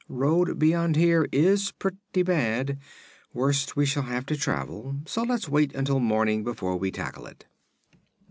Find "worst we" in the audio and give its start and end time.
3.33-3.85